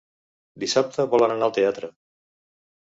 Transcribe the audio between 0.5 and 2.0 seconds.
Dissabte volen anar al teatre.